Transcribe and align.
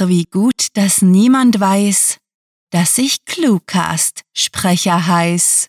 Ach, 0.00 0.06
wie 0.06 0.26
gut, 0.26 0.68
dass 0.74 1.02
niemand 1.02 1.58
weiß, 1.58 2.18
dass 2.70 2.98
ich 2.98 3.24
Cluecast-Sprecher 3.24 5.06
heiß. 5.08 5.68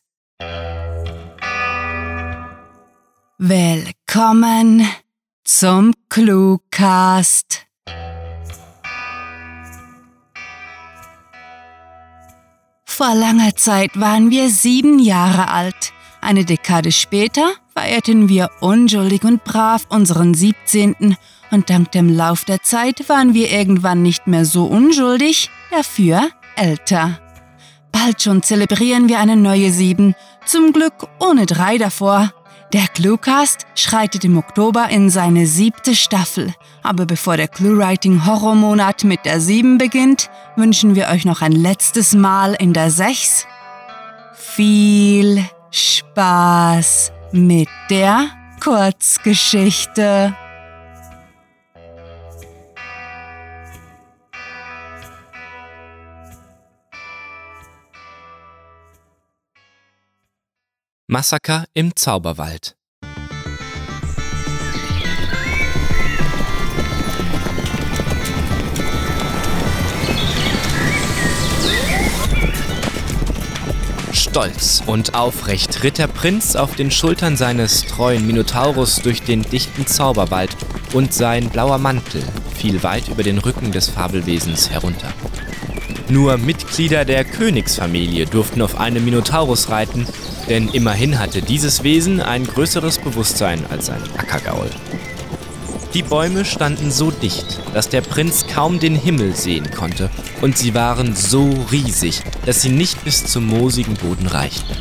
Willkommen 3.39 4.87
zum 5.43 5.93
Cluecast. 6.09 7.65
Vor 12.85 13.15
langer 13.15 13.55
Zeit 13.55 13.99
waren 13.99 14.29
wir 14.29 14.49
sieben 14.49 14.99
Jahre 14.99 15.47
alt. 15.47 15.91
Eine 16.21 16.45
Dekade 16.45 16.91
später 16.91 17.53
feierten 17.73 18.29
wir 18.29 18.51
unschuldig 18.59 19.23
und 19.23 19.43
brav 19.43 19.87
unseren 19.89 20.35
17. 20.35 21.15
und 21.51 21.69
dank 21.69 21.91
dem 21.91 22.09
Lauf 22.09 22.45
der 22.45 22.61
Zeit 22.61 23.09
waren 23.09 23.33
wir 23.33 23.51
irgendwann 23.51 24.01
nicht 24.01 24.27
mehr 24.27 24.45
so 24.45 24.65
unschuldig, 24.65 25.49
dafür 25.71 26.29
älter. 26.55 27.19
Bald 27.91 28.21
schon 28.21 28.43
zelebrieren 28.43 29.09
wir 29.09 29.19
eine 29.19 29.35
neue 29.35 29.71
Sieben, 29.71 30.15
zum 30.45 30.73
Glück 30.73 31.07
ohne 31.19 31.45
drei 31.45 31.77
davor. 31.77 32.31
Der 32.71 32.87
Cluecast 32.87 33.65
schreitet 33.73 34.23
im 34.25 34.37
Oktober 34.37 34.89
in 34.89 35.09
seine 35.09 35.47
siebte 35.47 35.95
Staffel. 35.95 36.53
Aber 36.83 37.07
bevor 37.07 37.35
der 37.35 37.47
Cluewriting 37.47 38.27
Horrormonat 38.27 39.03
mit 39.05 39.25
der 39.25 39.41
Sieben 39.41 39.79
beginnt, 39.79 40.29
wünschen 40.55 40.95
wir 40.95 41.07
euch 41.07 41.25
noch 41.25 41.41
ein 41.41 41.51
letztes 41.51 42.13
Mal 42.13 42.53
in 42.53 42.73
der 42.73 42.91
Sechs. 42.91 43.47
Viel 44.35 45.43
Spaß 45.71 47.11
mit 47.31 47.69
der 47.89 48.27
Kurzgeschichte. 48.63 50.35
Massaker 61.11 61.65
im 61.73 61.95
Zauberwald 61.95 62.77
Stolz 74.13 74.83
und 74.85 75.15
aufrecht 75.15 75.81
ritt 75.81 75.97
der 75.97 76.05
Prinz 76.05 76.55
auf 76.55 76.75
den 76.75 76.91
Schultern 76.91 77.35
seines 77.35 77.87
treuen 77.87 78.27
Minotaurus 78.27 78.97
durch 78.97 79.23
den 79.23 79.41
dichten 79.41 79.87
Zauberwald 79.87 80.55
und 80.93 81.11
sein 81.11 81.49
blauer 81.49 81.79
Mantel 81.79 82.21
fiel 82.55 82.83
weit 82.83 83.07
über 83.07 83.23
den 83.23 83.39
Rücken 83.39 83.71
des 83.71 83.89
Fabelwesens 83.89 84.69
herunter. 84.69 85.11
Nur 86.09 86.37
Mitglieder 86.37 87.05
der 87.05 87.23
Königsfamilie 87.23 88.25
durften 88.25 88.63
auf 88.63 88.79
einem 88.79 89.05
Minotaurus 89.05 89.69
reiten, 89.69 90.07
denn 90.49 90.67
immerhin 90.69 91.19
hatte 91.19 91.43
dieses 91.43 91.83
Wesen 91.83 92.19
ein 92.19 92.47
größeres 92.47 92.97
Bewusstsein 92.97 93.63
als 93.69 93.91
ein 93.91 94.01
Ackergaul. 94.17 94.71
Die 95.93 96.01
Bäume 96.01 96.45
standen 96.45 96.91
so 96.91 97.11
dicht, 97.11 97.59
dass 97.75 97.89
der 97.89 98.01
Prinz 98.01 98.47
kaum 98.47 98.79
den 98.79 98.95
Himmel 98.95 99.35
sehen 99.35 99.69
konnte, 99.69 100.09
und 100.41 100.57
sie 100.57 100.73
waren 100.73 101.15
so 101.15 101.47
riesig, 101.71 102.21
dass 102.43 102.63
sie 102.63 102.69
nicht 102.69 103.03
bis 103.03 103.25
zum 103.25 103.45
moosigen 103.45 103.93
Boden 103.93 104.25
reichten. 104.25 104.77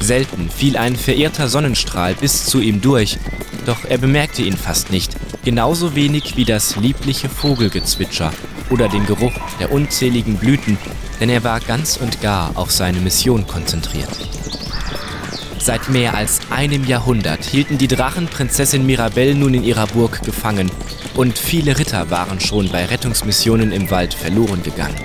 Selten 0.00 0.50
fiel 0.50 0.76
ein 0.76 0.96
verirrter 0.96 1.48
Sonnenstrahl 1.48 2.14
bis 2.14 2.44
zu 2.44 2.60
ihm 2.60 2.82
durch, 2.82 3.18
doch 3.64 3.86
er 3.88 3.96
bemerkte 3.96 4.42
ihn 4.42 4.58
fast 4.58 4.90
nicht, 4.90 5.16
genauso 5.46 5.94
wenig 5.94 6.36
wie 6.36 6.44
das 6.44 6.76
liebliche 6.76 7.30
Vogelgezwitscher 7.30 8.32
oder 8.70 8.88
den 8.88 9.06
Geruch 9.06 9.32
der 9.60 9.72
unzähligen 9.72 10.36
Blüten, 10.36 10.78
denn 11.20 11.28
er 11.28 11.44
war 11.44 11.60
ganz 11.60 11.96
und 11.96 12.20
gar 12.20 12.56
auf 12.56 12.70
seine 12.70 13.00
Mission 13.00 13.46
konzentriert. 13.46 14.10
Seit 15.58 15.88
mehr 15.88 16.14
als 16.14 16.40
einem 16.50 16.84
Jahrhundert 16.84 17.44
hielten 17.44 17.78
die 17.78 17.88
Drachen 17.88 18.26
Prinzessin 18.26 18.84
Mirabelle 18.84 19.34
nun 19.34 19.54
in 19.54 19.64
ihrer 19.64 19.86
Burg 19.86 20.22
gefangen 20.22 20.70
und 21.14 21.38
viele 21.38 21.78
Ritter 21.78 22.10
waren 22.10 22.40
schon 22.40 22.68
bei 22.68 22.84
Rettungsmissionen 22.84 23.72
im 23.72 23.90
Wald 23.90 24.12
verloren 24.12 24.62
gegangen. 24.62 25.00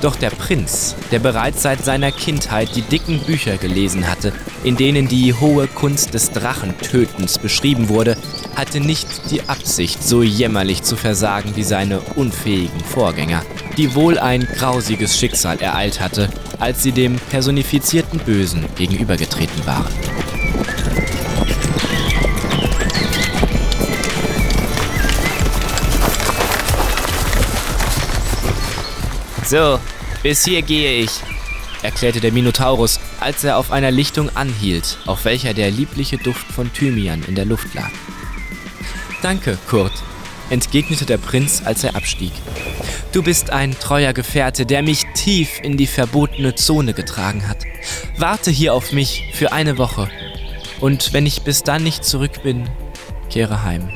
Doch 0.00 0.14
der 0.14 0.30
Prinz, 0.30 0.94
der 1.10 1.18
bereits 1.18 1.62
seit 1.62 1.84
seiner 1.84 2.12
Kindheit 2.12 2.76
die 2.76 2.82
dicken 2.82 3.18
Bücher 3.20 3.56
gelesen 3.56 4.08
hatte, 4.08 4.32
in 4.62 4.76
denen 4.76 5.08
die 5.08 5.34
hohe 5.34 5.66
Kunst 5.66 6.14
des 6.14 6.30
Drachentötens 6.30 7.38
beschrieben 7.38 7.88
wurde, 7.88 8.16
hatte 8.58 8.80
nicht 8.80 9.30
die 9.30 9.48
Absicht, 9.48 10.02
so 10.02 10.24
jämmerlich 10.24 10.82
zu 10.82 10.96
versagen 10.96 11.54
wie 11.54 11.62
seine 11.62 12.00
unfähigen 12.00 12.80
Vorgänger, 12.80 13.44
die 13.76 13.94
wohl 13.94 14.18
ein 14.18 14.48
grausiges 14.56 15.16
Schicksal 15.16 15.60
ereilt 15.60 16.00
hatte, 16.00 16.28
als 16.58 16.82
sie 16.82 16.90
dem 16.90 17.14
personifizierten 17.30 18.18
Bösen 18.18 18.64
gegenübergetreten 18.74 19.64
waren. 19.64 19.86
So, 29.46 29.78
bis 30.24 30.44
hier 30.44 30.62
gehe 30.62 31.04
ich, 31.04 31.12
erklärte 31.82 32.20
der 32.20 32.32
Minotaurus, 32.32 32.98
als 33.20 33.44
er 33.44 33.56
auf 33.56 33.70
einer 33.70 33.92
Lichtung 33.92 34.34
anhielt, 34.34 34.98
auf 35.06 35.24
welcher 35.24 35.54
der 35.54 35.70
liebliche 35.70 36.18
Duft 36.18 36.46
von 36.48 36.72
Thymian 36.72 37.22
in 37.28 37.36
der 37.36 37.44
Luft 37.44 37.72
lag. 37.74 37.92
Danke, 39.20 39.58
Kurt, 39.68 39.92
entgegnete 40.48 41.04
der 41.04 41.18
Prinz, 41.18 41.62
als 41.64 41.82
er 41.82 41.96
abstieg. 41.96 42.32
Du 43.10 43.22
bist 43.22 43.50
ein 43.50 43.76
treuer 43.78 44.12
Gefährte, 44.12 44.64
der 44.64 44.82
mich 44.82 45.06
tief 45.14 45.60
in 45.62 45.76
die 45.76 45.88
verbotene 45.88 46.54
Zone 46.54 46.94
getragen 46.94 47.48
hat. 47.48 47.64
Warte 48.16 48.52
hier 48.52 48.74
auf 48.74 48.92
mich 48.92 49.30
für 49.32 49.52
eine 49.52 49.76
Woche. 49.76 50.08
Und 50.80 51.12
wenn 51.12 51.26
ich 51.26 51.42
bis 51.42 51.64
dann 51.64 51.82
nicht 51.82 52.04
zurück 52.04 52.42
bin, 52.44 52.68
kehre 53.28 53.64
heim. 53.64 53.88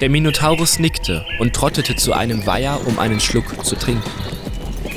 Der 0.00 0.08
Minotaurus 0.08 0.78
nickte 0.78 1.26
und 1.38 1.54
trottete 1.54 1.94
zu 1.96 2.14
einem 2.14 2.46
Weiher, 2.46 2.86
um 2.86 2.98
einen 2.98 3.20
Schluck 3.20 3.64
zu 3.66 3.76
trinken. 3.76 4.10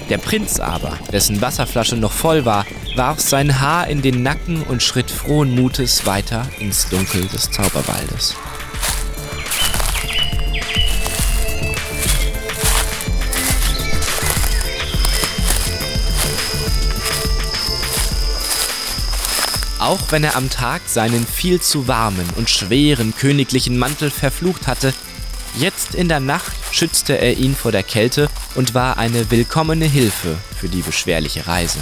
Der 0.09 0.17
Prinz 0.17 0.59
aber, 0.59 0.97
dessen 1.11 1.41
Wasserflasche 1.41 1.97
noch 1.97 2.11
voll 2.11 2.45
war, 2.45 2.65
warf 2.95 3.19
sein 3.19 3.59
Haar 3.59 3.87
in 3.87 4.01
den 4.01 4.23
Nacken 4.23 4.63
und 4.63 4.83
schritt 4.83 5.11
frohen 5.11 5.55
Mutes 5.55 6.05
weiter 6.05 6.47
ins 6.59 6.89
Dunkel 6.89 7.27
des 7.27 7.49
Zauberwaldes. 7.51 8.35
Auch 19.79 20.11
wenn 20.11 20.25
er 20.25 20.35
am 20.35 20.49
Tag 20.49 20.81
seinen 20.87 21.25
viel 21.25 21.61
zu 21.61 21.87
warmen 21.87 22.29
und 22.35 22.49
schweren 22.49 23.15
königlichen 23.15 23.77
Mantel 23.77 24.11
verflucht 24.11 24.67
hatte, 24.67 24.93
jetzt 25.57 25.95
in 25.95 26.09
der 26.09 26.19
Nacht 26.19 26.51
schützte 26.71 27.17
er 27.17 27.37
ihn 27.37 27.55
vor 27.55 27.71
der 27.71 27.83
Kälte 27.83 28.29
und 28.55 28.73
war 28.73 28.97
eine 28.97 29.31
willkommene 29.31 29.85
Hilfe 29.85 30.37
für 30.59 30.67
die 30.67 30.81
beschwerliche 30.81 31.47
Reise. 31.47 31.79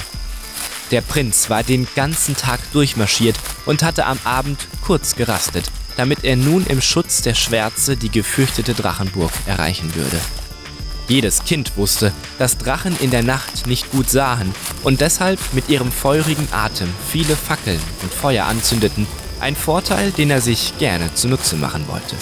Der 0.92 1.02
Prinz 1.02 1.50
war 1.50 1.64
den 1.64 1.86
ganzen 1.96 2.38
Tag 2.38 2.60
durchmarschiert 2.72 3.36
und 3.66 3.84
hatte 3.84 4.06
am 4.06 4.20
Abend 4.24 4.68
kurz 4.82 5.16
gerastet, 5.16 5.66
damit 5.98 6.24
er 6.24 6.38
nun 6.38 6.66
im 6.68 6.82
Schutz 6.82 7.22
der 7.22 7.34
Schwärze 7.34 7.98
die 7.98 8.10
gefürchtete 8.10 8.74
Drachenburg 8.74 9.32
erreichen 9.46 9.94
würde. 9.96 10.20
Jedes 11.10 11.44
Kind 11.44 11.78
wusste, 11.78 12.12
dass 12.38 12.58
Drachen 12.58 12.98
in 13.00 13.12
der 13.12 13.24
Nacht 13.24 13.68
nicht 13.68 13.92
gut 13.92 14.10
sahen 14.10 14.54
und 14.84 15.02
deshalb 15.02 15.40
mit 15.54 15.70
ihrem 15.70 15.92
feurigen 15.92 16.48
Atem 16.52 16.90
viele 17.12 17.36
Fackeln 17.36 17.80
und 18.02 18.14
Feuer 18.14 18.46
anzündeten, 18.46 19.08
ein 19.40 19.56
Vorteil, 19.56 20.12
den 20.12 20.32
er 20.32 20.42
sich 20.42 20.78
gerne 20.80 21.14
zunutze 21.14 21.56
machen 21.56 21.88
wollte. 21.88 22.16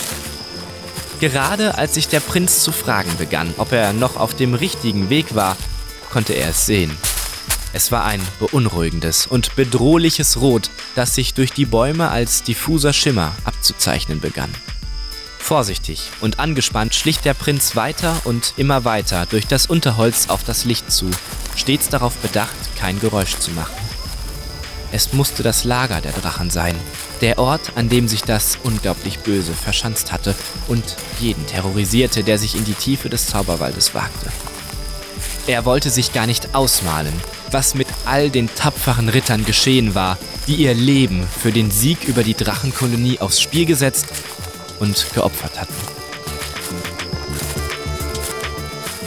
Gerade 1.20 1.78
als 1.78 1.94
sich 1.94 2.08
der 2.08 2.20
Prinz 2.20 2.62
zu 2.62 2.72
fragen 2.72 3.12
begann, 3.18 3.54
ob 3.58 3.72
er 3.72 3.94
noch 3.94 4.18
auf 4.18 4.36
dem 4.36 4.54
richtigen 4.54 5.10
Weg 5.10 5.34
war, 5.34 5.56
konnte 6.12 6.34
er 6.34 6.50
es 6.50 6.66
sehen. 6.66 6.96
Es 7.76 7.92
war 7.92 8.06
ein 8.06 8.22
beunruhigendes 8.40 9.28
und 9.28 9.54
bedrohliches 9.58 10.40
Rot, 10.40 10.70
das 10.96 11.14
sich 11.14 11.34
durch 11.34 11.52
die 11.52 11.66
Bäume 11.66 12.08
als 12.08 12.42
diffuser 12.42 12.94
Schimmer 12.94 13.34
abzuzeichnen 13.44 14.22
begann. 14.22 14.50
Vorsichtig 15.40 16.10
und 16.22 16.40
angespannt 16.40 16.96
schlich 16.96 17.20
der 17.20 17.34
Prinz 17.34 17.76
weiter 17.76 18.16
und 18.24 18.54
immer 18.56 18.86
weiter 18.86 19.26
durch 19.26 19.46
das 19.46 19.66
Unterholz 19.66 20.30
auf 20.30 20.46
das 20.46 20.64
Licht 20.64 20.90
zu, 20.90 21.12
stets 21.58 21.90
darauf 21.90 22.16
bedacht, 22.16 22.56
kein 22.80 22.98
Geräusch 23.02 23.40
zu 23.40 23.52
machen. 23.52 23.76
Es 24.94 25.12
musste 25.12 25.44
das 25.44 25.66
Lager 25.66 26.00
der 26.00 26.14
Drachen 26.14 26.52
sein, 26.52 26.78
der 27.20 27.40
Ort, 27.40 27.74
an 27.76 27.90
dem 27.90 28.08
sich 28.08 28.22
das 28.22 28.58
unglaublich 28.64 29.20
Böse 29.20 29.54
verschanzt 29.54 30.14
hatte 30.14 30.34
und 30.70 30.96
jeden 31.20 31.46
terrorisierte, 31.46 32.24
der 32.24 32.38
sich 32.38 32.56
in 32.56 32.64
die 32.64 32.74
Tiefe 32.74 33.10
des 33.10 33.28
Zauberwaldes 33.28 33.94
wagte. 33.94 34.32
Er 35.46 35.66
wollte 35.66 35.90
sich 35.90 36.14
gar 36.14 36.26
nicht 36.26 36.56
ausmalen, 36.56 37.14
was 37.56 37.74
mit 37.74 37.88
all 38.04 38.30
den 38.30 38.54
tapferen 38.54 39.08
Rittern 39.08 39.46
geschehen 39.46 39.96
war, 39.96 40.18
die 40.46 40.56
ihr 40.56 40.74
Leben 40.74 41.26
für 41.42 41.54
den 41.54 41.72
Sieg 41.72 42.04
über 42.04 42.22
die 42.22 42.34
Drachenkolonie 42.34 43.22
aufs 43.22 43.40
Spiel 43.40 43.66
gesetzt 43.66 44.08
und 44.82 45.08
geopfert 45.14 45.58
hatten. 45.58 45.74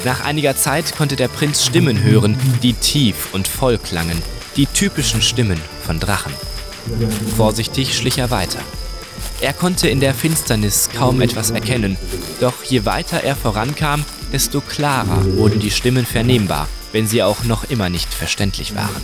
Nach 0.02 0.24
einiger 0.24 0.56
Zeit 0.56 0.96
konnte 0.96 1.14
der 1.14 1.28
Prinz 1.28 1.66
Stimmen 1.66 2.02
hören, 2.02 2.38
die 2.62 2.72
tief 2.72 3.34
und 3.34 3.46
voll 3.46 3.76
klangen, 3.76 4.22
die 4.56 4.64
typischen 4.64 5.20
Stimmen 5.20 5.60
von 5.84 6.00
Drachen. 6.00 6.32
Vorsichtig 7.36 7.94
schlich 7.94 8.16
er 8.16 8.30
weiter. 8.30 8.60
Er 9.42 9.52
konnte 9.52 9.90
in 9.90 10.00
der 10.00 10.14
Finsternis 10.14 10.88
kaum 10.88 11.20
etwas 11.20 11.50
erkennen, 11.50 11.98
doch 12.40 12.64
je 12.64 12.86
weiter 12.86 13.22
er 13.22 13.36
vorankam, 13.36 14.06
desto 14.32 14.62
klarer 14.62 15.22
wurden 15.36 15.60
die 15.60 15.70
Stimmen 15.70 16.06
vernehmbar, 16.06 16.66
wenn 16.92 17.06
sie 17.06 17.22
auch 17.22 17.44
noch 17.44 17.64
immer 17.64 17.88
nicht 17.88 18.12
verständlich 18.12 18.74
waren. 18.74 19.02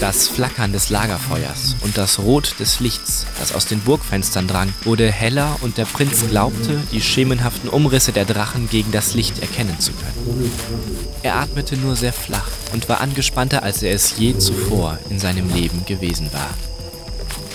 Das 0.00 0.26
Flackern 0.28 0.72
des 0.72 0.88
Lagerfeuers 0.88 1.76
und 1.82 1.98
das 1.98 2.18
Rot 2.18 2.54
des 2.58 2.80
Lichts, 2.80 3.26
das 3.38 3.54
aus 3.54 3.66
den 3.66 3.80
Burgfenstern 3.80 4.48
drang, 4.48 4.72
wurde 4.84 5.12
heller 5.12 5.56
und 5.60 5.76
der 5.76 5.84
Prinz 5.84 6.24
glaubte, 6.28 6.80
die 6.92 7.00
schemenhaften 7.00 7.68
Umrisse 7.68 8.12
der 8.12 8.24
Drachen 8.24 8.68
gegen 8.70 8.90
das 8.90 9.14
Licht 9.14 9.40
erkennen 9.40 9.78
zu 9.78 9.92
können. 9.92 10.50
Er 11.22 11.36
atmete 11.36 11.76
nur 11.76 11.94
sehr 11.94 12.12
flach 12.12 12.48
und 12.72 12.88
war 12.88 13.00
angespannter, 13.00 13.62
als 13.62 13.82
er 13.82 13.94
es 13.94 14.16
je 14.18 14.36
zuvor 14.38 14.98
in 15.10 15.20
seinem 15.20 15.54
Leben 15.54 15.84
gewesen 15.84 16.32
war. 16.32 16.50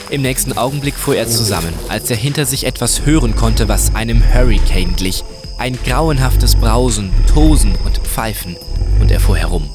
Im 0.10 0.22
nächsten 0.22 0.58
Augenblick 0.58 0.96
fuhr 0.96 1.16
er 1.18 1.28
zusammen, 1.28 1.74
als 1.90 2.10
er 2.10 2.16
hinter 2.16 2.46
sich 2.46 2.66
etwas 2.66 3.06
hören 3.06 3.36
konnte, 3.36 3.68
was 3.68 3.94
einem 3.94 4.24
Hurricane 4.24 4.96
glich. 4.96 5.26
Ein 5.58 5.78
grauenhaftes 5.84 6.56
Brausen, 6.56 7.12
Tosen 7.26 7.76
und 7.84 7.98
Pfeifen, 7.98 8.56
und 9.08 9.14
er 9.14 9.22
fuhr 9.22 9.38
herum. 9.38 9.70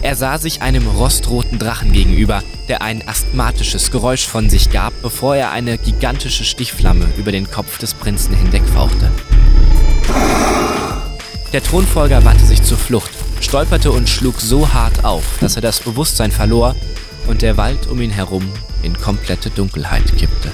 Er 0.00 0.14
sah 0.14 0.38
sich 0.38 0.62
einem 0.62 0.86
rostroten 0.86 1.58
Drachen 1.58 1.90
gegenüber, 1.90 2.44
der 2.68 2.82
ein 2.82 3.02
asthmatisches 3.08 3.90
Geräusch 3.90 4.28
von 4.28 4.48
sich 4.48 4.70
gab, 4.70 4.92
bevor 5.02 5.34
er 5.34 5.50
eine 5.50 5.76
gigantische 5.76 6.44
Stichflamme 6.44 7.06
über 7.16 7.32
den 7.32 7.50
Kopf 7.50 7.78
des 7.78 7.94
Prinzen 7.94 8.36
hinwegfauchte. 8.36 9.10
Der 11.52 11.64
Thronfolger 11.64 12.24
wandte 12.24 12.46
sich 12.46 12.62
zur 12.62 12.78
Flucht, 12.78 13.10
stolperte 13.40 13.90
und 13.90 14.08
schlug 14.08 14.40
so 14.40 14.72
hart 14.72 15.04
auf, 15.04 15.24
dass 15.40 15.56
er 15.56 15.62
das 15.62 15.80
Bewusstsein 15.80 16.30
verlor 16.30 16.76
und 17.26 17.42
der 17.42 17.56
Wald 17.56 17.88
um 17.88 18.00
ihn 18.00 18.12
herum 18.12 18.48
in 18.82 18.96
komplette 18.96 19.50
Dunkelheit 19.50 20.16
kippte. 20.16 20.52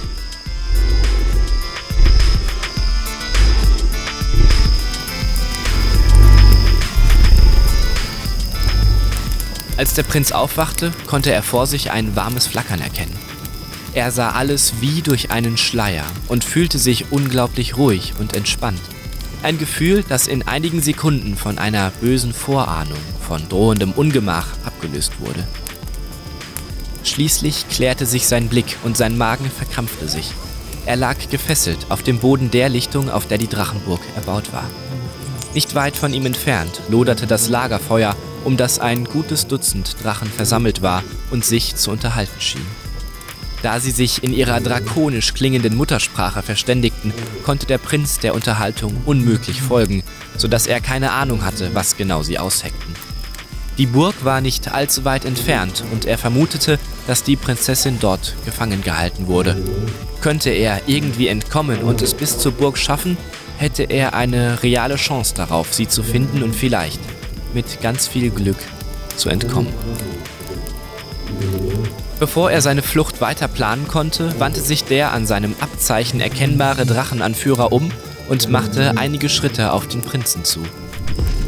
Als 9.77 9.95
der 9.95 10.05
Prinz 10.05 10.31
aufwachte, 10.31 10.93
konnte 11.07 11.33
er 11.33 11.43
vor 11.43 11.67
sich 11.67 11.91
ein 11.91 12.15
warmes 12.15 12.47
Flackern 12.47 12.81
erkennen. 12.81 13.17
Er 13.93 14.11
sah 14.11 14.31
alles 14.31 14.75
wie 14.81 15.03
durch 15.03 15.31
einen 15.31 15.57
Schleier 15.57 16.05
und 16.29 16.45
fühlte 16.45 16.79
sich 16.79 17.13
unglaublich 17.13 17.77
ruhig 17.77 18.15
und 18.19 18.35
entspannt. 18.37 18.81
Ein 19.43 19.59
Gefühl, 19.59 20.05
das 20.09 20.27
in 20.27 20.47
einigen 20.47 20.81
Sekunden 20.81 21.37
von 21.37 21.59
einer 21.59 21.91
bösen 22.01 22.33
Vorahnung, 22.33 22.99
von 23.27 23.49
drohendem 23.49 23.93
Ungemach 23.93 24.47
abgelöst 24.65 25.13
wurde. 25.21 25.47
Schließlich 27.05 27.69
klärte 27.69 28.07
sich 28.07 28.27
sein 28.27 28.49
Blick 28.49 28.79
und 28.85 28.97
sein 28.97 29.19
Magen 29.19 29.51
verkrampfte 29.51 30.09
sich. 30.09 30.33
Er 30.87 30.97
lag 30.97 31.17
gefesselt 31.31 31.87
auf 31.89 32.03
dem 32.03 32.19
Boden 32.19 32.51
der 32.51 32.69
Lichtung, 32.69 33.11
auf 33.11 33.27
der 33.27 33.39
die 33.39 33.49
Drachenburg 33.49 34.01
erbaut 34.17 34.53
war. 34.53 34.69
Nicht 35.53 35.75
weit 35.75 35.97
von 35.97 36.15
ihm 36.15 36.27
entfernt 36.27 36.81
loderte 36.89 37.27
das 37.27 37.49
Lagerfeuer, 37.49 38.17
um 38.45 38.57
das 38.57 38.79
ein 38.79 39.05
gutes 39.05 39.47
Dutzend 39.47 39.97
Drachen 40.03 40.29
versammelt 40.29 40.83
war 40.83 41.03
und 41.31 41.45
sich 41.45 41.77
zu 41.77 41.91
unterhalten 41.91 42.41
schien. 42.41 42.67
Da 43.63 43.81
sie 43.81 43.93
sich 43.93 44.23
in 44.23 44.35
ihrer 44.35 44.61
drakonisch 44.61 45.33
klingenden 45.33 45.75
Muttersprache 45.75 46.43
verständigten, 46.43 47.15
konnte 47.45 47.67
der 47.67 47.79
Prinz 47.79 48.19
der 48.19 48.35
Unterhaltung 48.35 48.95
unmöglich 49.07 49.63
folgen, 49.63 50.03
sodass 50.37 50.67
er 50.67 50.81
keine 50.81 51.13
Ahnung 51.13 51.45
hatte, 51.45 51.71
was 51.75 51.97
genau 51.97 52.23
sie 52.23 52.39
ausheckten. 52.39 52.95
Die 53.79 53.87
Burg 53.87 54.23
war 54.23 54.41
nicht 54.41 54.71
allzu 54.73 55.05
weit 55.05 55.25
entfernt 55.25 55.83
und 55.91 56.05
er 56.05 56.19
vermutete, 56.19 56.79
dass 57.07 57.23
die 57.23 57.37
Prinzessin 57.37 57.99
dort 58.01 58.35
gefangen 58.45 58.83
gehalten 58.83 59.27
wurde. 59.27 59.57
Könnte 60.21 60.51
er 60.51 60.83
irgendwie 60.87 61.29
entkommen 61.29 61.79
und 61.81 62.01
es 62.01 62.15
bis 62.15 62.39
zur 62.39 62.53
Burg 62.53 62.79
schaffen, 62.79 63.17
hätte 63.57 63.85
er 63.85 64.15
eine 64.15 64.63
reale 64.63 64.97
Chance 64.97 65.35
darauf, 65.35 65.73
sie 65.73 65.89
zu 65.89 66.03
finden 66.03 66.43
und 66.43 66.55
vielleicht, 66.55 67.01
mit 67.55 67.81
ganz 67.81 68.07
viel 68.07 68.31
Glück, 68.31 68.59
zu 69.17 69.29
entkommen. 69.29 69.73
Bevor 72.21 72.51
er 72.51 72.63
seine 72.63 72.83
Flucht 72.83 73.21
weiter 73.21 73.49
planen 73.49 73.89
konnte, 73.89 74.39
wandte 74.39 74.61
sich 74.61 74.85
der 74.85 75.13
an 75.13 75.27
seinem 75.27 75.55
Abzeichen 75.61 76.21
erkennbare 76.21 76.87
Drachenanführer 76.87 77.73
um 77.73 77.91
und 78.29 78.49
machte 78.49 78.95
einige 78.97 79.29
Schritte 79.29 79.73
auf 79.73 79.89
den 79.89 80.03
Prinzen 80.03 80.45
zu. 80.45 80.61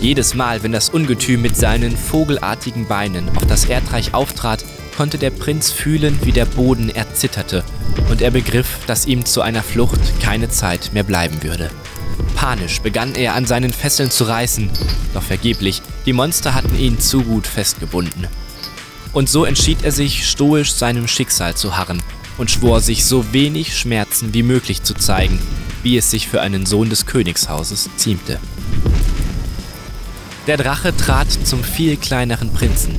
Jedes 0.00 0.34
Mal, 0.34 0.62
wenn 0.62 0.72
das 0.72 0.90
Ungetüm 0.90 1.40
mit 1.42 1.56
seinen 1.56 1.96
vogelartigen 1.96 2.86
Beinen 2.86 3.28
auf 3.36 3.46
das 3.46 3.64
Erdreich 3.64 4.12
auftrat, 4.12 4.64
konnte 4.96 5.18
der 5.18 5.30
Prinz 5.30 5.70
fühlen, 5.70 6.18
wie 6.22 6.32
der 6.32 6.44
Boden 6.44 6.90
erzitterte, 6.90 7.64
und 8.10 8.20
er 8.20 8.30
begriff, 8.30 8.80
dass 8.86 9.06
ihm 9.06 9.24
zu 9.24 9.40
einer 9.40 9.62
Flucht 9.62 10.20
keine 10.20 10.48
Zeit 10.48 10.90
mehr 10.92 11.02
bleiben 11.02 11.42
würde. 11.42 11.70
Panisch 12.36 12.80
begann 12.80 13.14
er 13.14 13.34
an 13.34 13.46
seinen 13.46 13.72
Fesseln 13.72 14.10
zu 14.10 14.24
reißen, 14.24 14.70
doch 15.14 15.22
vergeblich, 15.22 15.82
die 16.04 16.12
Monster 16.12 16.54
hatten 16.54 16.78
ihn 16.78 17.00
zu 17.00 17.22
gut 17.22 17.46
festgebunden. 17.46 18.28
Und 19.12 19.28
so 19.30 19.44
entschied 19.44 19.82
er 19.82 19.90
sich, 19.90 20.28
stoisch 20.28 20.72
seinem 20.72 21.08
Schicksal 21.08 21.54
zu 21.56 21.76
harren 21.76 22.02
und 22.36 22.50
schwor 22.50 22.80
sich 22.80 23.06
so 23.06 23.32
wenig 23.32 23.76
Schmerzen 23.76 24.34
wie 24.34 24.42
möglich 24.42 24.82
zu 24.82 24.92
zeigen, 24.92 25.40
wie 25.82 25.96
es 25.96 26.10
sich 26.10 26.28
für 26.28 26.42
einen 26.42 26.66
Sohn 26.66 26.90
des 26.90 27.06
Königshauses 27.06 27.88
ziemte. 27.96 28.38
Der 30.46 30.58
Drache 30.58 30.94
trat 30.94 31.32
zum 31.32 31.64
viel 31.64 31.96
kleineren 31.96 32.52
Prinzen, 32.52 32.94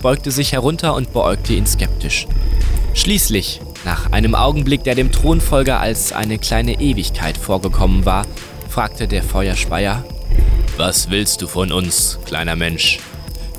beugte 0.00 0.30
sich 0.30 0.52
herunter 0.52 0.94
und 0.94 1.12
beäugte 1.12 1.52
ihn 1.52 1.66
skeptisch. 1.66 2.26
Schließlich, 2.94 3.60
nach 3.84 4.10
einem 4.10 4.34
Augenblick, 4.34 4.82
der 4.82 4.94
dem 4.94 5.12
Thronfolger 5.12 5.78
als 5.78 6.12
eine 6.12 6.38
kleine 6.38 6.80
Ewigkeit 6.80 7.36
vorgekommen 7.36 8.06
war, 8.06 8.26
fragte 8.78 9.08
der 9.08 9.24
Feuerspeier. 9.24 10.04
Was 10.76 11.10
willst 11.10 11.42
du 11.42 11.48
von 11.48 11.72
uns, 11.72 12.16
kleiner 12.24 12.54
Mensch? 12.54 13.00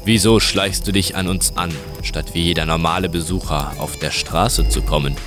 Wieso 0.05 0.39
schleichst 0.39 0.87
du 0.87 0.93
dich 0.93 1.17
an 1.17 1.27
uns 1.27 1.57
an, 1.57 1.73
statt 2.03 2.27
wie 2.31 2.41
jeder 2.41 2.65
normale 2.65 3.09
Besucher 3.09 3.73
auf 3.79 3.99
der 3.99 4.11
Straße 4.11 4.69
zu 4.69 4.81
kommen? 4.81 5.17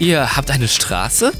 Ihr 0.00 0.36
habt 0.36 0.50
eine 0.50 0.66
Straße? 0.66 1.30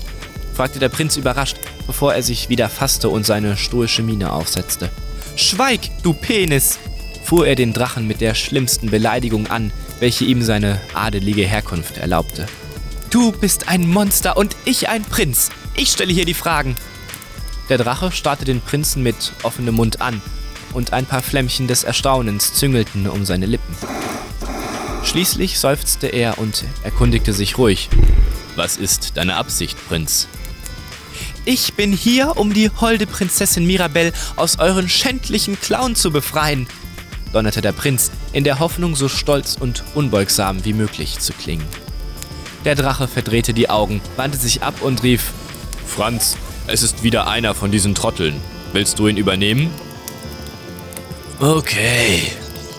fragte 0.55 0.79
der 0.79 0.91
Prinz 0.91 1.17
überrascht, 1.17 1.57
bevor 1.89 2.15
er 2.15 2.23
sich 2.23 2.51
wieder 2.51 2.69
fasste 2.69 3.09
und 3.09 3.27
seine 3.27 3.57
stoische 3.57 4.05
Miene 4.05 4.33
aufsetzte. 4.33 4.89
Schweig, 5.35 5.81
du 6.05 6.13
Penis! 6.13 6.79
fuhr 7.25 7.49
er 7.49 7.57
den 7.57 7.73
Drachen 7.73 8.07
mit 8.07 8.21
der 8.21 8.37
schlimmsten 8.37 8.91
Beleidigung 8.91 9.49
an, 9.49 9.73
welche 9.99 10.25
ihm 10.25 10.43
seine 10.43 10.81
adelige 10.95 11.49
Herkunft 11.49 11.99
erlaubte. 11.99 12.47
Du 13.11 13.33
bist 13.33 13.67
ein 13.67 13.89
Monster 13.89 14.37
und 14.37 14.55
ich 14.65 14.89
ein 14.89 15.03
Prinz. 15.03 15.51
Ich 15.75 15.91
stelle 15.91 16.13
hier 16.13 16.27
die 16.27 16.35
Fragen. 16.35 16.77
Der 17.71 17.79
Drache 17.79 18.11
starrte 18.11 18.45
den 18.45 18.61
Prinzen 18.61 19.05
mit 19.05 19.33
offenem 19.45 19.77
Mund 19.77 20.01
an, 20.01 20.21
und 20.75 20.93
ein 20.93 21.07
paar 21.07 21.23
Flämmchen 21.23 21.69
des 21.69 21.85
Erstaunens 21.85 22.53
züngelten 22.53 23.09
um 23.09 23.25
seine 23.25 23.47
Lippen. 23.47 23.77
Schließlich 25.05 25.59
seufzte 25.61 26.09
er 26.09 26.39
und 26.39 26.65
erkundigte 26.83 27.33
sich 27.33 27.59
ruhig. 27.59 27.89
Was 28.57 28.77
ist 28.77 29.17
deine 29.17 29.37
Absicht, 29.37 29.79
Prinz? 29.89 30.27
Ich 31.45 31.75
bin 31.75 31.93
hier, 31.93 32.37
um 32.37 32.53
die 32.53 32.71
holde 32.81 33.07
Prinzessin 33.07 33.65
Mirabelle 33.67 34.13
aus 34.35 34.59
euren 34.59 34.89
schändlichen 34.89 35.59
Klauen 35.61 35.95
zu 35.95 36.11
befreien, 36.11 36.67
donnerte 37.33 37.63
der 37.63 37.73
Prinz, 37.73 38.11
in 38.33 38.43
der 38.43 38.59
Hoffnung, 38.59 38.97
so 38.97 39.09
stolz 39.09 39.57
und 39.59 39.85
unbeugsam 39.95 40.65
wie 40.65 40.73
möglich 40.73 41.21
zu 41.21 41.33
klingen. 41.33 41.67
Der 42.65 42.75
Drache 42.75 43.07
verdrehte 43.07 43.55
die 43.55 43.71
Augen, 43.71 44.01
wandte 44.17 44.39
sich 44.39 44.63
ab 44.65 44.83
und 44.83 45.05
rief: 45.05 45.33
Franz, 45.87 46.37
es 46.73 46.83
ist 46.83 47.03
wieder 47.03 47.27
einer 47.27 47.55
von 47.55 47.71
diesen 47.71 47.95
Trotteln. 47.95 48.41
Willst 48.73 48.99
du 48.99 49.09
ihn 49.09 49.17
übernehmen? 49.17 49.71
Okay, 51.41 52.31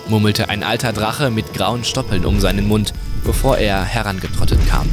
murmelte 0.08 0.48
ein 0.48 0.62
alter 0.62 0.92
Drache 0.92 1.30
mit 1.30 1.52
grauen 1.52 1.84
Stoppeln 1.84 2.24
um 2.24 2.40
seinen 2.40 2.66
Mund, 2.66 2.94
bevor 3.24 3.58
er 3.58 3.84
herangetrottet 3.84 4.60
kam. 4.68 4.88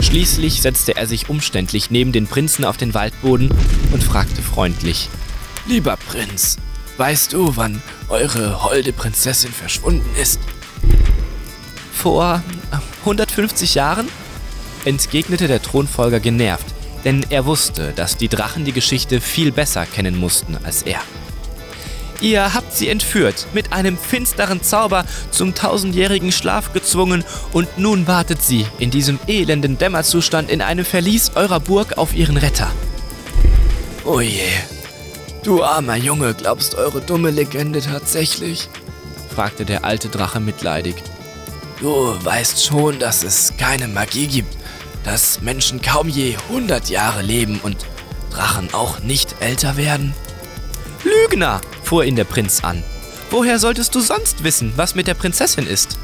Schließlich 0.00 0.62
setzte 0.62 0.96
er 0.96 1.06
sich 1.06 1.28
umständlich 1.28 1.90
neben 1.90 2.12
den 2.12 2.26
Prinzen 2.26 2.64
auf 2.64 2.76
den 2.76 2.94
Waldboden 2.94 3.50
und 3.92 4.02
fragte 4.02 4.40
freundlich: 4.40 5.08
Lieber 5.66 5.96
Prinz, 5.96 6.56
weißt 6.96 7.32
du, 7.32 7.56
wann 7.56 7.82
eure 8.08 8.64
holde 8.64 8.92
Prinzessin 8.92 9.52
verschwunden 9.52 10.08
ist? 10.20 10.40
Vor 11.92 12.42
150 13.00 13.74
Jahren? 13.74 14.08
entgegnete 14.84 15.46
der 15.46 15.62
Thronfolger 15.62 16.18
genervt, 16.18 16.66
denn 17.04 17.24
er 17.30 17.46
wusste, 17.46 17.92
dass 17.94 18.16
die 18.16 18.28
Drachen 18.28 18.64
die 18.64 18.72
Geschichte 18.72 19.20
viel 19.20 19.52
besser 19.52 19.86
kennen 19.86 20.16
mussten 20.18 20.56
als 20.64 20.82
er. 20.82 21.00
Ihr 22.20 22.54
habt 22.54 22.72
sie 22.72 22.88
entführt, 22.88 23.48
mit 23.52 23.72
einem 23.72 23.98
finsteren 23.98 24.62
Zauber 24.62 25.04
zum 25.32 25.54
tausendjährigen 25.54 26.30
Schlaf 26.30 26.72
gezwungen 26.72 27.24
und 27.52 27.78
nun 27.78 28.06
wartet 28.06 28.42
sie 28.42 28.64
in 28.78 28.92
diesem 28.92 29.18
elenden 29.26 29.76
Dämmerzustand 29.76 30.48
in 30.48 30.62
einem 30.62 30.84
Verlies 30.84 31.32
eurer 31.34 31.58
Burg 31.58 31.98
auf 31.98 32.14
ihren 32.14 32.36
Retter. 32.36 32.70
Oh 34.04 34.20
je, 34.20 34.50
Du 35.42 35.64
armer 35.64 35.96
Junge, 35.96 36.34
glaubst 36.34 36.76
eure 36.76 37.00
dumme 37.00 37.30
Legende 37.30 37.80
tatsächlich? 37.80 38.68
fragte 39.34 39.64
der 39.64 39.84
alte 39.84 40.08
Drache 40.08 40.38
mitleidig. 40.38 40.94
Du 41.80 42.14
weißt 42.24 42.64
schon, 42.64 43.00
dass 43.00 43.24
es 43.24 43.52
keine 43.56 43.88
Magie 43.88 44.28
gibt, 44.28 44.56
dass 45.04 45.40
Menschen 45.40 45.82
kaum 45.82 46.08
je 46.08 46.36
100 46.48 46.88
Jahre 46.88 47.22
leben 47.22 47.60
und 47.62 47.76
Drachen 48.30 48.72
auch 48.72 49.00
nicht 49.00 49.36
älter 49.40 49.76
werden? 49.76 50.14
Lügner, 51.04 51.60
fuhr 51.82 52.04
ihn 52.04 52.16
der 52.16 52.24
Prinz 52.24 52.62
an. 52.64 52.82
Woher 53.30 53.58
solltest 53.58 53.94
du 53.94 54.00
sonst 54.00 54.44
wissen, 54.44 54.72
was 54.76 54.94
mit 54.94 55.06
der 55.06 55.14
Prinzessin 55.14 55.66
ist? 55.66 55.98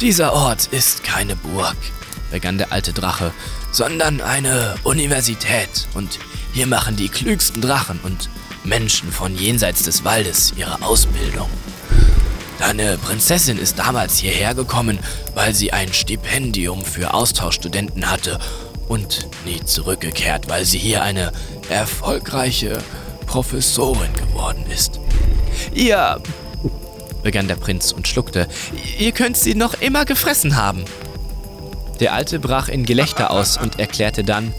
Dieser 0.00 0.32
Ort 0.32 0.66
ist 0.72 1.04
keine 1.04 1.36
Burg, 1.36 1.76
begann 2.30 2.58
der 2.58 2.72
alte 2.72 2.92
Drache, 2.92 3.32
sondern 3.72 4.20
eine 4.20 4.74
Universität. 4.82 5.88
Und 5.94 6.18
hier 6.52 6.66
machen 6.66 6.96
die 6.96 7.08
klügsten 7.08 7.62
Drachen 7.62 8.00
und 8.02 8.28
Menschen 8.64 9.12
von 9.12 9.36
jenseits 9.36 9.84
des 9.84 10.04
Waldes 10.04 10.52
ihre 10.56 10.82
Ausbildung. 10.82 11.48
Deine 12.58 12.96
Prinzessin 12.98 13.58
ist 13.58 13.78
damals 13.78 14.18
hierher 14.18 14.54
gekommen, 14.54 14.98
weil 15.34 15.54
sie 15.54 15.72
ein 15.72 15.92
Stipendium 15.92 16.84
für 16.84 17.12
Austauschstudenten 17.12 18.10
hatte 18.10 18.38
und 18.88 19.28
nie 19.44 19.62
zurückgekehrt, 19.64 20.48
weil 20.48 20.64
sie 20.64 20.78
hier 20.78 21.02
eine 21.02 21.32
erfolgreiche 21.68 22.78
Professorin 23.26 24.12
geworden 24.14 24.64
ist. 24.72 25.00
Ihr, 25.74 26.20
begann 27.22 27.48
der 27.48 27.56
Prinz 27.56 27.92
und 27.92 28.08
schluckte, 28.08 28.48
ihr 28.98 29.12
könnt 29.12 29.36
sie 29.36 29.54
noch 29.54 29.74
immer 29.80 30.04
gefressen 30.04 30.56
haben. 30.56 30.84
Der 32.00 32.12
Alte 32.12 32.38
brach 32.38 32.68
in 32.68 32.84
Gelächter 32.84 33.30
aus 33.30 33.58
und 33.58 33.78
erklärte 33.78 34.22
dann, 34.24 34.54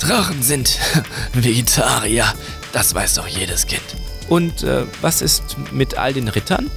Drachen 0.00 0.42
sind 0.42 0.78
Vegetarier, 1.34 2.26
das 2.72 2.94
weiß 2.94 3.14
doch 3.14 3.26
jedes 3.26 3.66
Kind. 3.66 3.82
Und 4.28 4.62
äh, 4.62 4.84
was 5.00 5.22
ist 5.22 5.56
mit 5.72 5.98
all 5.98 6.12
den 6.12 6.28
Rittern? 6.28 6.70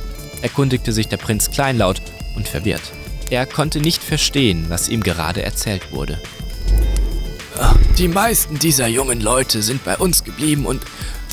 Erkundigte 0.43 0.93
sich 0.93 1.07
der 1.07 1.17
Prinz 1.17 1.50
kleinlaut 1.50 2.01
und 2.35 2.47
verwirrt. 2.47 2.91
Er 3.31 3.47
konnte 3.47 3.79
nicht 3.79 4.03
verstehen, 4.03 4.65
was 4.67 4.89
ihm 4.89 5.01
gerade 5.01 5.41
erzählt 5.41 5.91
wurde. 5.91 6.19
Die 7.97 8.07
meisten 8.07 8.59
dieser 8.59 8.88
jungen 8.88 9.21
Leute 9.21 9.62
sind 9.62 9.83
bei 9.83 9.97
uns 9.97 10.23
geblieben 10.23 10.65
und 10.65 10.83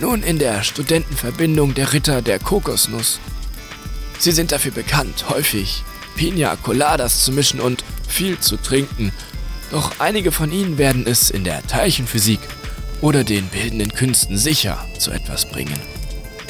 nun 0.00 0.22
in 0.22 0.38
der 0.38 0.62
Studentenverbindung 0.62 1.74
der 1.74 1.92
Ritter 1.92 2.22
der 2.22 2.38
Kokosnuss. 2.38 3.20
Sie 4.18 4.32
sind 4.32 4.52
dafür 4.52 4.72
bekannt, 4.72 5.26
häufig 5.28 5.82
Pina 6.14 6.56
Coladas 6.56 7.24
zu 7.24 7.32
mischen 7.32 7.60
und 7.60 7.84
viel 8.06 8.38
zu 8.38 8.56
trinken. 8.56 9.12
Doch 9.70 9.92
einige 9.98 10.32
von 10.32 10.52
ihnen 10.52 10.78
werden 10.78 11.06
es 11.06 11.30
in 11.30 11.44
der 11.44 11.66
Teilchenphysik 11.66 12.40
oder 13.00 13.24
den 13.24 13.46
bildenden 13.46 13.92
Künsten 13.92 14.36
sicher 14.36 14.84
zu 14.98 15.10
etwas 15.10 15.48
bringen. 15.48 15.78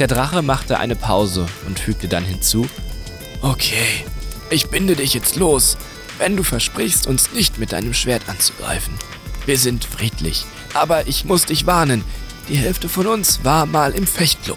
Der 0.01 0.07
Drache 0.07 0.41
machte 0.41 0.79
eine 0.79 0.97
Pause 0.97 1.47
und 1.67 1.79
fügte 1.79 2.09
dann 2.09 2.25
hinzu, 2.25 2.67
Okay, 3.43 4.07
ich 4.49 4.69
binde 4.69 4.97
dich 4.97 5.13
jetzt 5.13 5.37
los, 5.37 5.77
wenn 6.19 6.39
du 6.39 6.43
versprichst, 6.43 7.07
uns 7.07 7.33
nicht 7.33 7.59
mit 7.59 7.73
deinem 7.73 7.93
Schwert 7.93 8.23
anzugreifen. 8.27 8.95
Wir 9.45 9.59
sind 9.59 9.85
friedlich, 9.85 10.47
aber 10.73 11.07
ich 11.07 11.27
muss 11.27 11.45
dich 11.45 11.67
warnen, 11.67 12.03
die 12.49 12.57
Hälfte 12.57 12.89
von 12.89 13.07
uns 13.07 13.45
war 13.45 13.67
mal 13.67 13.93
im 13.93 14.07
Fechtclub. 14.07 14.57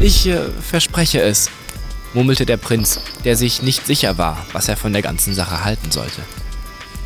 Ich 0.00 0.26
äh, 0.28 0.40
verspreche 0.62 1.20
es, 1.20 1.50
murmelte 2.14 2.46
der 2.46 2.56
Prinz, 2.56 3.00
der 3.24 3.36
sich 3.36 3.60
nicht 3.60 3.86
sicher 3.86 4.16
war, 4.16 4.46
was 4.54 4.66
er 4.66 4.78
von 4.78 4.94
der 4.94 5.02
ganzen 5.02 5.34
Sache 5.34 5.62
halten 5.62 5.90
sollte. 5.90 6.22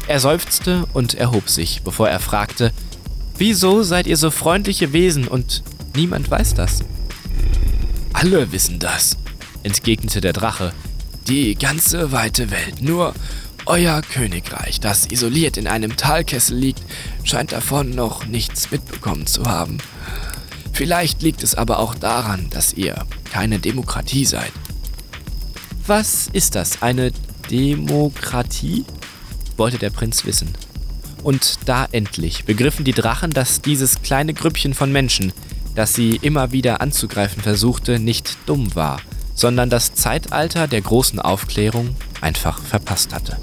Er 0.06 0.20
seufzte 0.20 0.86
und 0.92 1.14
erhob 1.14 1.48
sich, 1.48 1.82
bevor 1.82 2.08
er 2.08 2.20
fragte, 2.20 2.72
Wieso 3.36 3.82
seid 3.82 4.06
ihr 4.06 4.16
so 4.16 4.30
freundliche 4.30 4.92
Wesen 4.92 5.26
und 5.26 5.62
niemand 5.94 6.30
weiß 6.30 6.54
das? 6.54 6.84
Alle 8.12 8.52
wissen 8.52 8.78
das, 8.78 9.16
entgegnete 9.62 10.20
der 10.20 10.32
Drache. 10.32 10.72
Die 11.28 11.54
ganze 11.54 12.12
weite 12.12 12.50
Welt, 12.50 12.80
nur 12.80 13.14
euer 13.66 14.00
Königreich, 14.00 14.80
das 14.80 15.06
isoliert 15.10 15.56
in 15.56 15.66
einem 15.66 15.96
Talkessel 15.96 16.56
liegt, 16.56 16.82
scheint 17.24 17.52
davon 17.52 17.90
noch 17.90 18.26
nichts 18.26 18.70
mitbekommen 18.70 19.26
zu 19.26 19.44
haben. 19.44 19.78
Vielleicht 20.72 21.22
liegt 21.22 21.42
es 21.42 21.54
aber 21.54 21.78
auch 21.78 21.94
daran, 21.94 22.48
dass 22.50 22.72
ihr 22.72 23.04
keine 23.30 23.58
Demokratie 23.58 24.24
seid. 24.24 24.52
Was 25.86 26.28
ist 26.32 26.54
das? 26.54 26.82
Eine 26.82 27.12
Demokratie? 27.50 28.84
wollte 29.56 29.78
der 29.78 29.90
Prinz 29.90 30.24
wissen. 30.24 30.54
Und 31.22 31.58
da 31.66 31.88
endlich 31.90 32.44
begriffen 32.44 32.84
die 32.84 32.92
Drachen, 32.92 33.32
dass 33.32 33.60
dieses 33.60 34.02
kleine 34.02 34.34
Grüppchen 34.34 34.72
von 34.72 34.92
Menschen, 34.92 35.32
das 35.78 35.94
sie 35.94 36.16
immer 36.22 36.50
wieder 36.50 36.80
anzugreifen 36.80 37.40
versuchte, 37.40 38.00
nicht 38.00 38.36
dumm 38.46 38.74
war, 38.74 39.00
sondern 39.36 39.70
das 39.70 39.94
Zeitalter 39.94 40.66
der 40.66 40.80
großen 40.80 41.20
Aufklärung 41.20 41.94
einfach 42.20 42.60
verpasst 42.60 43.14
hatte. 43.14 43.36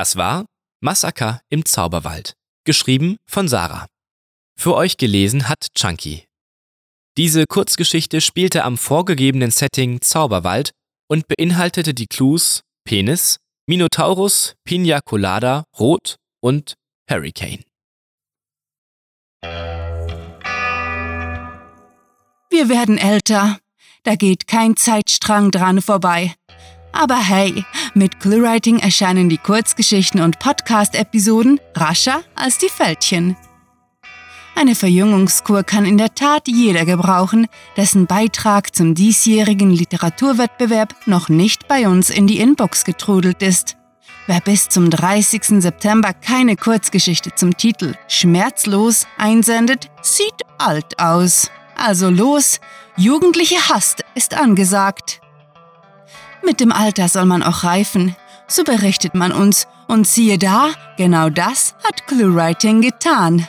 Das 0.00 0.16
war 0.16 0.46
Massaker 0.82 1.42
im 1.50 1.66
Zauberwald, 1.66 2.32
geschrieben 2.64 3.18
von 3.26 3.48
Sarah. 3.48 3.86
Für 4.58 4.74
euch 4.74 4.96
gelesen 4.96 5.46
hat 5.46 5.66
Chunky. 5.74 6.24
Diese 7.18 7.44
Kurzgeschichte 7.46 8.22
spielte 8.22 8.64
am 8.64 8.78
vorgegebenen 8.78 9.50
Setting 9.50 10.00
Zauberwald 10.00 10.70
und 11.06 11.26
beinhaltete 11.28 11.92
die 11.92 12.06
Clues 12.06 12.62
Penis, 12.82 13.40
Minotaurus, 13.66 14.54
Pina 14.64 15.00
Colada, 15.04 15.64
Rot 15.78 16.16
und 16.42 16.76
Hurricane. 17.10 17.62
Wir 22.48 22.70
werden 22.70 22.96
älter. 22.96 23.58
Da 24.04 24.14
geht 24.14 24.46
kein 24.46 24.78
Zeitstrang 24.78 25.50
dran 25.50 25.82
vorbei. 25.82 26.34
Aber 26.92 27.16
hey, 27.16 27.64
mit 27.94 28.20
ClueWriting 28.20 28.78
erscheinen 28.78 29.28
die 29.28 29.38
Kurzgeschichten 29.38 30.20
und 30.20 30.38
Podcast-Episoden 30.38 31.60
rascher 31.74 32.22
als 32.34 32.58
die 32.58 32.68
Fältchen. 32.68 33.36
Eine 34.56 34.74
Verjüngungskur 34.74 35.62
kann 35.62 35.86
in 35.86 35.96
der 35.96 36.14
Tat 36.14 36.48
jeder 36.48 36.84
gebrauchen, 36.84 37.46
dessen 37.76 38.06
Beitrag 38.06 38.74
zum 38.74 38.94
diesjährigen 38.94 39.70
Literaturwettbewerb 39.70 40.94
noch 41.06 41.28
nicht 41.28 41.68
bei 41.68 41.88
uns 41.88 42.10
in 42.10 42.26
die 42.26 42.40
Inbox 42.40 42.84
getrudelt 42.84 43.42
ist. 43.42 43.76
Wer 44.26 44.40
bis 44.40 44.68
zum 44.68 44.90
30. 44.90 45.62
September 45.62 46.12
keine 46.12 46.56
Kurzgeschichte 46.56 47.34
zum 47.34 47.56
Titel 47.56 47.94
Schmerzlos 48.06 49.06
einsendet, 49.16 49.90
sieht 50.02 50.42
alt 50.58 50.98
aus. 50.98 51.50
Also 51.74 52.10
los, 52.10 52.60
jugendliche 52.96 53.70
Hast 53.70 54.04
ist 54.14 54.34
angesagt. 54.34 55.20
Mit 56.44 56.60
dem 56.60 56.72
Alter 56.72 57.08
soll 57.08 57.26
man 57.26 57.42
auch 57.42 57.64
reifen, 57.64 58.16
so 58.46 58.64
berichtet 58.64 59.14
man 59.14 59.32
uns, 59.32 59.66
und 59.86 60.06
siehe 60.06 60.38
da, 60.38 60.70
genau 60.96 61.30
das 61.30 61.74
hat 61.84 62.06
ClueWriting 62.06 62.80
getan. 62.80 63.46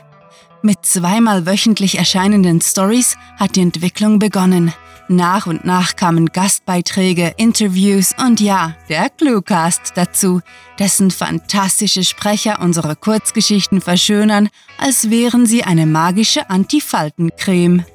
Mit 0.64 0.86
zweimal 0.86 1.46
wöchentlich 1.46 1.98
erscheinenden 1.98 2.62
Stories 2.62 3.16
hat 3.38 3.56
die 3.56 3.62
Entwicklung 3.62 4.20
begonnen. 4.20 4.74
Nach 5.08 5.46
und 5.46 5.66
nach 5.66 5.96
kamen 5.96 6.28
Gastbeiträge, 6.28 7.34
Interviews 7.38 8.14
und 8.18 8.40
ja, 8.40 8.76
der 8.88 9.10
Cluecast 9.10 9.94
dazu, 9.96 10.42
dessen 10.80 11.12
fantastische 11.12 12.04
Sprecher 12.04 12.60
unsere 12.62 12.96
Kurzgeschichten 12.96 13.82
verschönern, 13.82 14.50
als 14.78 15.10
wären 15.10 15.46
sie 15.46 15.64
eine 15.64 15.86
magische 15.86 16.50
Antifaltencreme. 16.50 17.86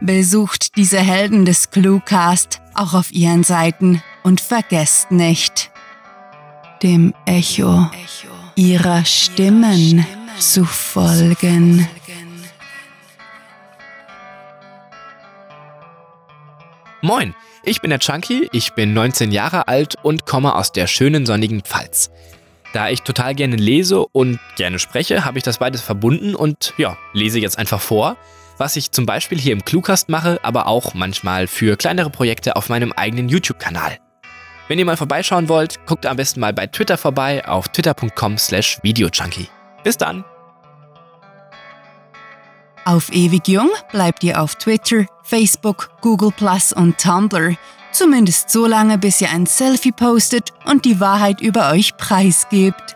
Besucht 0.00 0.76
diese 0.76 0.98
Helden 0.98 1.44
des 1.44 1.70
Cluecast 1.70 2.60
auch 2.78 2.94
auf 2.94 3.12
ihren 3.12 3.42
Seiten 3.42 4.02
und 4.22 4.40
vergesst 4.40 5.10
nicht, 5.10 5.70
dem 6.82 7.14
Echo 7.24 7.90
ihrer 8.54 9.04
Stimmen 9.04 10.06
zu 10.38 10.64
folgen. 10.64 11.88
Moin, 17.02 17.34
ich 17.62 17.80
bin 17.80 17.90
der 17.90 17.98
Chunky, 18.00 18.48
ich 18.52 18.72
bin 18.72 18.92
19 18.92 19.30
Jahre 19.30 19.68
alt 19.68 19.96
und 20.02 20.26
komme 20.26 20.54
aus 20.54 20.72
der 20.72 20.86
schönen 20.86 21.26
sonnigen 21.26 21.60
Pfalz. 21.62 22.10
Da 22.72 22.88
ich 22.88 23.02
total 23.02 23.34
gerne 23.34 23.56
lese 23.56 24.06
und 24.06 24.38
gerne 24.56 24.78
spreche, 24.78 25.24
habe 25.24 25.38
ich 25.38 25.44
das 25.44 25.58
beides 25.58 25.82
verbunden 25.82 26.34
und 26.34 26.74
ja, 26.78 26.96
lese 27.12 27.38
jetzt 27.38 27.58
einfach 27.58 27.80
vor 27.80 28.16
was 28.58 28.76
ich 28.76 28.90
zum 28.90 29.06
Beispiel 29.06 29.38
hier 29.38 29.52
im 29.52 29.64
Cluecast 29.64 30.08
mache, 30.08 30.40
aber 30.42 30.66
auch 30.66 30.94
manchmal 30.94 31.46
für 31.46 31.76
kleinere 31.76 32.10
Projekte 32.10 32.56
auf 32.56 32.68
meinem 32.68 32.92
eigenen 32.92 33.28
YouTube-Kanal. 33.28 33.98
Wenn 34.68 34.78
ihr 34.78 34.84
mal 34.84 34.96
vorbeischauen 34.96 35.48
wollt, 35.48 35.84
guckt 35.86 36.06
am 36.06 36.16
besten 36.16 36.40
mal 36.40 36.52
bei 36.52 36.66
Twitter 36.66 36.96
vorbei 36.96 37.46
auf 37.46 37.68
twitter.com 37.68 38.36
slash 38.38 38.78
videojunkie. 38.82 39.48
Bis 39.84 39.96
dann! 39.96 40.24
Auf 42.84 43.12
ewig 43.12 43.48
jung 43.48 43.70
bleibt 43.90 44.22
ihr 44.22 44.40
auf 44.40 44.54
Twitter, 44.54 45.06
Facebook, 45.24 45.90
Google 46.00 46.30
Plus 46.30 46.72
und 46.72 46.98
Tumblr. 46.98 47.56
Zumindest 47.90 48.50
so 48.50 48.66
lange, 48.66 48.98
bis 48.98 49.20
ihr 49.20 49.30
ein 49.30 49.46
Selfie 49.46 49.90
postet 49.90 50.52
und 50.66 50.84
die 50.84 51.00
Wahrheit 51.00 51.40
über 51.40 51.70
euch 51.70 51.96
preisgebt. 51.96 52.94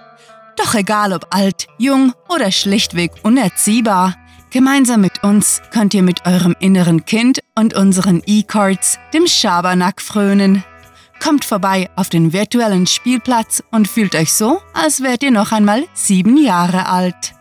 Doch 0.57 0.75
egal 0.75 1.13
ob 1.13 1.27
alt, 1.31 1.67
jung 1.79 2.13
oder 2.29 2.53
schlichtweg 2.53 3.13
unerziehbar, 3.23 4.15
gemeinsam 4.51 5.01
mit 5.01 5.23
uns 5.25 5.63
könnt 5.73 5.95
ihr 5.95 6.03
mit 6.03 6.27
eurem 6.27 6.55
inneren 6.61 7.05
Kind 7.05 7.41
und 7.55 7.75
unseren 7.75 8.23
E-Cards 8.27 8.99
dem 9.15 9.27
Schabernack 9.27 10.01
frönen. 10.01 10.65
Kommt 11.23 11.45
vorbei 11.45 11.91
auf 11.97 12.09
den 12.09 12.33
virtuellen 12.33 12.87
Spielplatz 12.87 13.63
und 13.71 13.89
fühlt 13.89 14.15
euch 14.15 14.33
so, 14.33 14.61
als 14.73 15.03
wärt 15.03 15.23
ihr 15.23 15.31
noch 15.31 15.53
einmal 15.53 15.85
sieben 15.93 16.37
Jahre 16.37 16.87
alt. 16.87 17.35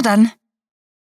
Na 0.00 0.16
dann. 0.16 0.39